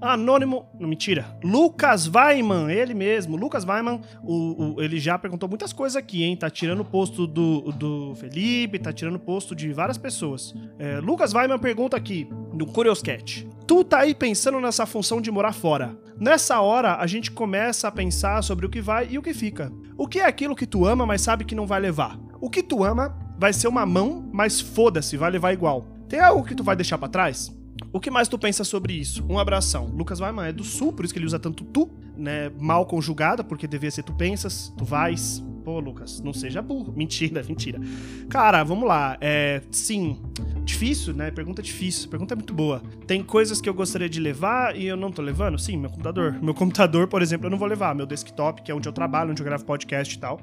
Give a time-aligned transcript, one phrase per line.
[0.00, 5.72] Anônimo, não, mentira, Lucas Weiman, ele mesmo, Lucas Weiman, o, o, ele já perguntou muitas
[5.72, 6.36] coisas aqui, hein?
[6.36, 10.54] Tá tirando o posto do, do Felipe, tá tirando o posto de várias pessoas.
[10.78, 13.48] É, Lucas Weiman pergunta aqui, do Curious Cat.
[13.66, 15.98] Tu tá aí pensando nessa função de morar fora.
[16.18, 19.72] Nessa hora, a gente começa a pensar sobre o que vai e o que fica.
[19.96, 22.18] O que é aquilo que tu ama, mas sabe que não vai levar?
[22.40, 25.86] O que tu ama vai ser uma mão, mas foda-se, vai levar igual.
[26.08, 27.57] Tem algo que tu vai deixar para trás?
[27.92, 29.24] O que mais tu pensa sobre isso?
[29.28, 29.86] Um abração.
[29.86, 32.50] Lucas Weiman é do sul, por isso que ele usa tanto tu, né?
[32.58, 35.42] Mal conjugada, porque devia ser tu pensas, tu vais.
[35.64, 36.92] Pô, Lucas, não seja burro.
[36.96, 37.80] Mentira, mentira.
[38.28, 39.16] Cara, vamos lá.
[39.20, 40.20] É, sim,
[40.68, 41.30] difícil, né?
[41.30, 42.08] Pergunta difícil.
[42.08, 42.82] Pergunta muito boa.
[43.06, 45.58] Tem coisas que eu gostaria de levar e eu não tô levando?
[45.58, 46.38] Sim, meu computador.
[46.40, 47.94] Meu computador, por exemplo, eu não vou levar.
[47.94, 50.40] Meu desktop, que é onde eu trabalho, onde eu gravo podcast e tal.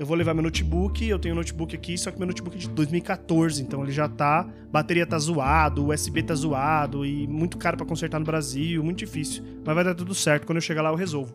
[0.00, 2.58] Eu vou levar meu notebook, eu tenho um notebook aqui, só que meu notebook é
[2.58, 4.48] de 2014, então ele já tá.
[4.72, 9.44] Bateria tá zoado, USB tá zoado e muito caro para consertar no Brasil, muito difícil.
[9.62, 11.34] Mas vai dar tudo certo, quando eu chegar lá eu resolvo.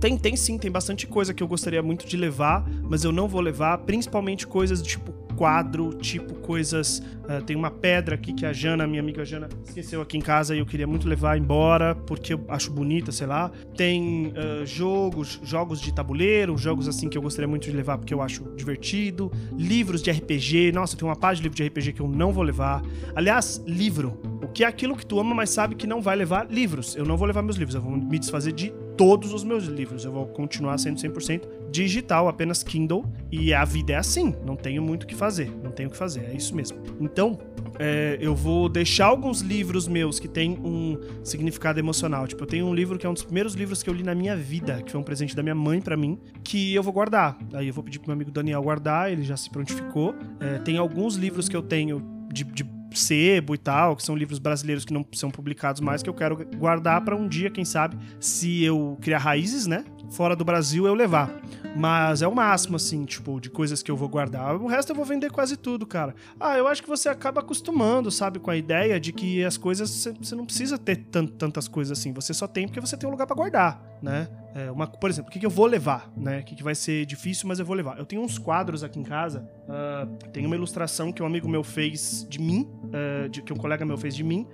[0.00, 3.28] Tem, tem sim, tem bastante coisa que eu gostaria muito de levar, mas eu não
[3.28, 5.11] vou levar, principalmente coisas tipo
[5.42, 7.02] quadro, tipo coisas.
[7.24, 10.54] Uh, tem uma pedra aqui que a Jana, minha amiga Jana, esqueceu aqui em casa
[10.54, 13.50] e eu queria muito levar embora porque eu acho bonita, sei lá.
[13.76, 18.14] Tem uh, jogos, jogos de tabuleiro, jogos assim que eu gostaria muito de levar porque
[18.14, 19.32] eu acho divertido.
[19.58, 22.44] Livros de RPG, nossa, tem uma página de livro de RPG que eu não vou
[22.44, 22.80] levar.
[23.16, 24.20] Aliás, livro.
[24.40, 26.94] O que é aquilo que tu ama, mas sabe que não vai levar livros.
[26.94, 30.04] Eu não vou levar meus livros, eu vou me desfazer de todos os meus livros.
[30.04, 31.42] Eu vou continuar sendo 100%
[31.72, 33.04] digital, apenas Kindle.
[33.30, 35.50] E a vida é assim, não tenho muito o que fazer.
[35.62, 36.78] Não tenho o que fazer, é isso mesmo.
[37.00, 37.38] Então,
[37.78, 42.26] é, eu vou deixar alguns livros meus que têm um significado emocional.
[42.26, 44.14] Tipo, eu tenho um livro que é um dos primeiros livros que eu li na
[44.14, 47.38] minha vida, que foi um presente da minha mãe para mim, que eu vou guardar.
[47.54, 50.14] Aí eu vou pedir pro meu amigo Daniel guardar, ele já se prontificou.
[50.38, 54.38] É, tem alguns livros que eu tenho de, de sebo e tal, que são livros
[54.38, 57.96] brasileiros que não são publicados mais, que eu quero guardar para um dia, quem sabe,
[58.20, 59.84] se eu criar raízes, né?
[60.10, 61.30] Fora do Brasil eu levar.
[61.74, 64.56] Mas é o máximo, assim, tipo, de coisas que eu vou guardar.
[64.56, 66.14] O resto eu vou vender quase tudo, cara.
[66.38, 69.90] Ah, eu acho que você acaba acostumando, sabe, com a ideia de que as coisas.
[70.20, 72.12] Você não precisa ter tantas coisas assim.
[72.12, 74.28] Você só tem porque você tem um lugar para guardar, né?
[74.54, 76.40] É, uma, por exemplo, o que, que eu vou levar, né?
[76.40, 77.98] O que, que vai ser difícil, mas eu vou levar.
[77.98, 79.48] Eu tenho uns quadros aqui em casa.
[79.64, 83.56] Uh, tem uma ilustração que um amigo meu fez de mim, uh, de, que um
[83.56, 84.46] colega meu fez de mim,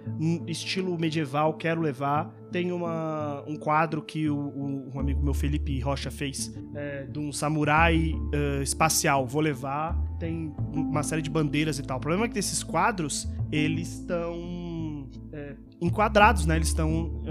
[0.47, 2.32] estilo medieval, quero levar.
[2.53, 7.19] Tem uma, um quadro que o, o, um amigo meu, Felipe Rocha, fez é, de
[7.19, 9.98] um samurai uh, espacial, vou levar.
[10.19, 11.98] Tem uma série de bandeiras e tal.
[11.98, 16.56] O problema é que esses quadros, eles estão é, enquadrados, né?
[16.56, 17.22] Eles estão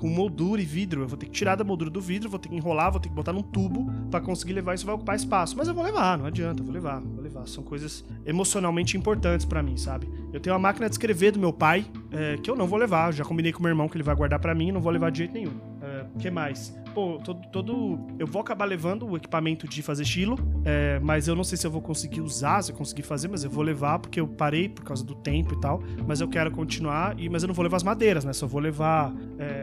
[0.00, 1.02] com moldura e vidro.
[1.02, 3.10] Eu vou ter que tirar da moldura do vidro, vou ter que enrolar, vou ter
[3.10, 4.74] que botar num tubo para conseguir levar.
[4.74, 5.54] Isso vai ocupar espaço.
[5.58, 7.46] Mas eu vou levar, não adianta, eu vou levar, vou levar.
[7.46, 10.10] São coisas emocionalmente importantes para mim, sabe?
[10.32, 13.10] Eu tenho uma máquina de escrever do meu pai é, que eu não vou levar.
[13.10, 15.10] Eu já combinei com meu irmão que ele vai guardar para mim, não vou levar
[15.10, 15.52] de jeito nenhum.
[15.52, 16.74] O é, que mais?
[16.94, 17.98] Pô, todo, todo.
[18.18, 21.66] Eu vou acabar levando o equipamento de fazer estilo, é, mas eu não sei se
[21.66, 24.68] eu vou conseguir usar, se eu conseguir fazer, mas eu vou levar porque eu parei
[24.68, 25.82] por causa do tempo e tal.
[26.06, 28.32] Mas eu quero continuar, e, mas eu não vou levar as madeiras, né?
[28.32, 29.14] Só vou levar.
[29.38, 29.59] É,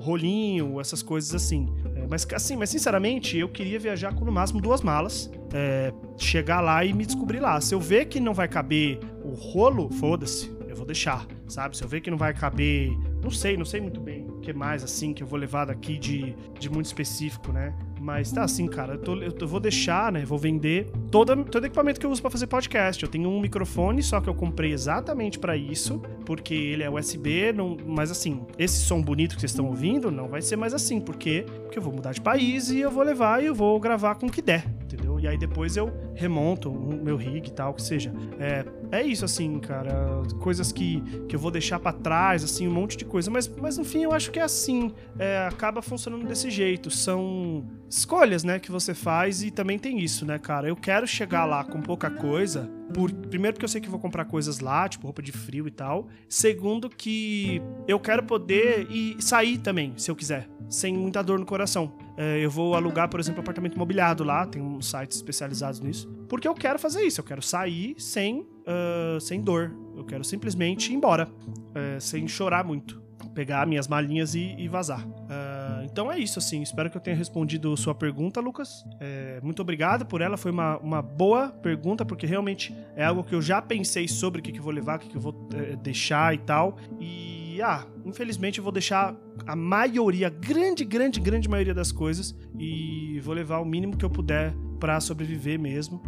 [0.00, 1.68] rolinho, essas coisas assim.
[1.94, 6.60] É, mas assim, mas sinceramente, eu queria viajar com no máximo duas malas, é, chegar
[6.60, 7.60] lá e me descobrir lá.
[7.60, 11.76] Se eu ver que não vai caber o rolo, foda-se, eu vou deixar, sabe?
[11.76, 12.90] Se eu ver que não vai caber,
[13.22, 15.98] não sei, não sei muito bem o que mais assim que eu vou levar daqui
[15.98, 17.74] de, de muito específico, né?
[18.00, 20.24] Mas tá assim, cara, eu, tô, eu vou deixar, né?
[20.24, 23.02] Vou vender todo, todo equipamento que eu uso para fazer podcast.
[23.02, 27.52] Eu tenho um microfone, só que eu comprei exatamente para isso, porque ele é USB,
[27.52, 30.98] não, mas assim, esse som bonito que vocês estão ouvindo não vai ser mais assim,
[30.98, 34.14] porque, porque eu vou mudar de país e eu vou levar e eu vou gravar
[34.14, 34.79] com o que der?
[35.20, 38.12] E aí depois eu remonto o meu rig e tal, que seja.
[38.38, 40.22] É, é isso, assim, cara.
[40.40, 43.30] Coisas que, que eu vou deixar para trás, assim, um monte de coisa.
[43.30, 44.92] Mas, mas no fim, eu acho que é assim.
[45.18, 46.90] É, acaba funcionando desse jeito.
[46.90, 50.68] São escolhas, né, que você faz e também tem isso, né, cara?
[50.68, 54.24] Eu quero chegar lá com pouca coisa, por, primeiro porque eu sei que vou comprar
[54.24, 56.08] coisas lá, tipo roupa de frio e tal.
[56.28, 61.46] Segundo que eu quero poder ir sair também, se eu quiser, sem muita dor no
[61.46, 61.92] coração.
[62.16, 66.46] É, eu vou alugar, por exemplo, apartamento imobiliado lá, tem uns sites especializados nisso, porque
[66.46, 69.74] eu quero fazer isso, eu quero sair sem, uh, sem dor.
[69.96, 73.00] Eu quero simplesmente ir embora, uh, sem chorar muito
[73.34, 75.06] pegar minhas malinhas e, e vazar.
[75.06, 76.62] Uh, então é isso, assim.
[76.62, 78.84] Espero que eu tenha respondido sua pergunta, Lucas.
[79.40, 80.36] Muito obrigado por ela.
[80.36, 84.42] Foi uma, uma boa pergunta, porque realmente é algo que eu já pensei sobre o
[84.42, 85.48] que, que eu vou levar, o que, que eu vou
[85.80, 86.76] deixar e tal.
[86.98, 89.16] E, ah, infelizmente eu vou deixar
[89.46, 94.10] a maioria, grande, grande, grande maioria das coisas e vou levar o mínimo que eu
[94.10, 96.02] puder para sobreviver mesmo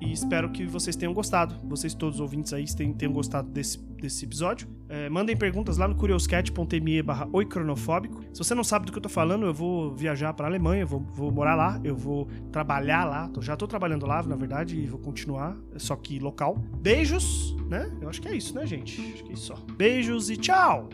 [0.00, 1.54] E espero que vocês tenham gostado.
[1.68, 4.68] Vocês todos os ouvintes aí tenham, tenham gostado desse, desse episódio.
[4.88, 8.24] É, mandem perguntas lá no curioscat.me barra oicronofóbico.
[8.32, 11.00] Se você não sabe do que eu tô falando, eu vou viajar pra Alemanha, vou,
[11.00, 13.28] vou morar lá, eu vou trabalhar lá.
[13.28, 16.56] Tô, já tô trabalhando lá, na verdade, e vou continuar, só que local.
[16.80, 17.90] Beijos, né?
[18.00, 19.00] Eu acho que é isso, né, gente?
[19.12, 19.56] Acho que é isso só.
[19.76, 20.88] Beijos e tchau!